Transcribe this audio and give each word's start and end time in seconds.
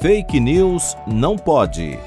Fake 0.00 0.40
News 0.40 0.96
não 1.06 1.36
pode. 1.36 1.98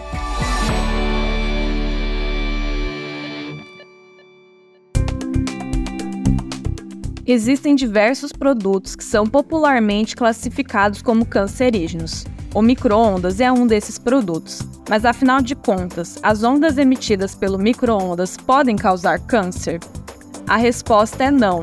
Existem 7.24 7.76
diversos 7.76 8.32
produtos 8.32 8.96
que 8.96 9.04
são 9.04 9.28
popularmente 9.28 10.16
classificados 10.16 11.04
como 11.04 11.24
cancerígenos. 11.24 12.26
O 12.56 12.64
micro-ondas 12.64 13.40
é 13.40 13.52
um 13.52 13.68
desses 13.68 14.00
produtos, 14.00 14.68
mas 14.90 15.06
afinal 15.06 15.40
de 15.40 15.54
contas, 15.54 16.18
as 16.24 16.44
ondas 16.44 16.80
emitidas 16.80 17.36
pelo 17.36 17.60
micro-ondas 17.60 18.36
podem 18.38 18.76
causar 18.76 19.20
câncer? 19.20 19.80
A 20.48 20.58
resposta 20.58 21.26
é 21.26 21.30
não. 21.30 21.62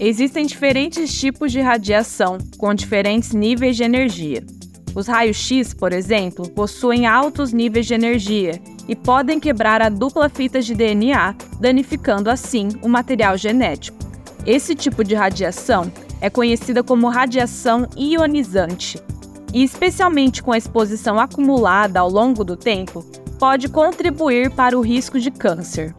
Existem 0.00 0.46
diferentes 0.46 1.12
tipos 1.20 1.52
de 1.52 1.60
radiação 1.60 2.38
com 2.56 2.72
diferentes 2.72 3.34
níveis 3.34 3.76
de 3.76 3.82
energia. 3.82 4.42
Os 4.98 5.06
raios-x, 5.06 5.72
por 5.72 5.92
exemplo, 5.92 6.50
possuem 6.50 7.06
altos 7.06 7.52
níveis 7.52 7.86
de 7.86 7.94
energia 7.94 8.60
e 8.88 8.96
podem 8.96 9.38
quebrar 9.38 9.80
a 9.80 9.88
dupla 9.88 10.28
fita 10.28 10.60
de 10.60 10.74
DNA, 10.74 11.36
danificando 11.60 12.28
assim 12.28 12.70
o 12.82 12.88
material 12.88 13.36
genético. 13.36 13.96
Esse 14.44 14.74
tipo 14.74 15.04
de 15.04 15.14
radiação 15.14 15.92
é 16.20 16.28
conhecida 16.28 16.82
como 16.82 17.08
radiação 17.08 17.86
ionizante 17.96 19.00
e, 19.54 19.62
especialmente 19.62 20.42
com 20.42 20.50
a 20.50 20.58
exposição 20.58 21.20
acumulada 21.20 22.00
ao 22.00 22.10
longo 22.10 22.42
do 22.42 22.56
tempo, 22.56 23.06
pode 23.38 23.68
contribuir 23.68 24.50
para 24.50 24.76
o 24.76 24.80
risco 24.80 25.20
de 25.20 25.30
câncer. 25.30 25.94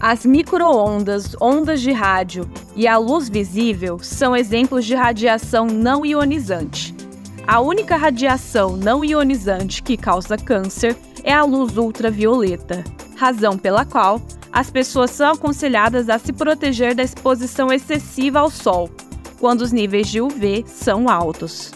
As 0.00 0.24
microondas, 0.24 1.36
ondas 1.38 1.82
de 1.82 1.92
rádio 1.92 2.50
e 2.74 2.88
a 2.88 2.96
luz 2.96 3.28
visível 3.28 3.98
são 3.98 4.34
exemplos 4.34 4.86
de 4.86 4.94
radiação 4.94 5.66
não 5.66 6.06
ionizante. 6.06 6.99
A 7.46 7.60
única 7.60 7.96
radiação 7.96 8.76
não 8.76 9.04
ionizante 9.04 9.82
que 9.82 9.96
causa 9.96 10.36
câncer 10.36 10.96
é 11.24 11.32
a 11.32 11.42
luz 11.42 11.76
ultravioleta, 11.76 12.84
razão 13.16 13.58
pela 13.58 13.84
qual 13.84 14.20
as 14.52 14.70
pessoas 14.70 15.10
são 15.10 15.32
aconselhadas 15.32 16.08
a 16.08 16.18
se 16.18 16.32
proteger 16.32 16.94
da 16.94 17.02
exposição 17.02 17.72
excessiva 17.72 18.40
ao 18.40 18.50
sol, 18.50 18.90
quando 19.38 19.62
os 19.62 19.72
níveis 19.72 20.08
de 20.08 20.20
UV 20.20 20.64
são 20.66 21.08
altos. 21.08 21.72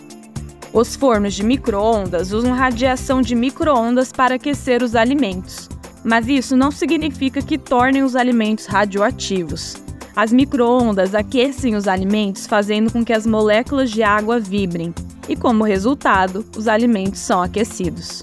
Os 0.73 0.97
fornos 0.97 1.35
de 1.35 1.45
microondas 1.45 2.33
usam 2.33 2.53
radiação 2.53 3.23
de 3.23 3.35
microondas 3.35 4.11
para 4.11 4.35
aquecer 4.35 4.83
os 4.83 4.97
alimentos, 4.97 5.69
mas 6.03 6.27
isso 6.27 6.57
não 6.57 6.71
significa 6.71 7.41
que 7.41 7.57
tornem 7.57 8.03
os 8.03 8.17
alimentos 8.17 8.67
radioativos. 8.67 9.77
As 10.17 10.33
microondas 10.33 11.15
aquecem 11.15 11.75
os 11.75 11.89
alimentos 11.89 12.47
fazendo 12.47 12.93
com 12.93 13.05
que 13.05 13.13
as 13.13 13.27
moléculas 13.27 13.91
de 13.91 14.03
água 14.03 14.39
vibrem, 14.39 14.93
e 15.29 15.37
como 15.37 15.65
resultado, 15.65 16.45
os 16.57 16.69
alimentos 16.69 17.21
são 17.21 17.43
aquecidos. 17.43 18.23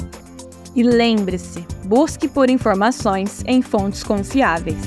E 0.75 0.83
lembre-se, 0.83 1.65
busque 1.83 2.27
por 2.27 2.49
informações 2.49 3.43
em 3.45 3.61
fontes 3.61 4.03
confiáveis. 4.03 4.77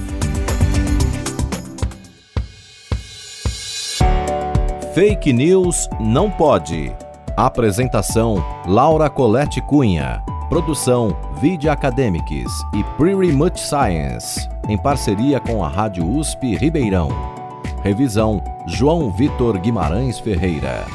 Fake 4.95 5.33
News 5.33 5.89
não 5.99 6.31
pode. 6.31 6.95
Apresentação: 7.37 8.37
Laura 8.67 9.11
Colette 9.11 9.61
Cunha. 9.63 10.23
Produção: 10.49 11.17
Vide 11.41 11.69
Academics 11.69 12.53
e 12.73 12.85
Pretty 12.97 13.33
Much 13.33 13.59
Science, 13.59 14.49
em 14.69 14.79
parceria 14.79 15.41
com 15.41 15.65
a 15.65 15.69
Rádio 15.69 16.09
USP 16.09 16.55
Ribeirão. 16.55 17.09
Revisão: 17.83 18.41
João 18.69 19.11
Vitor 19.11 19.59
Guimarães 19.59 20.21
Ferreira. 20.21 20.87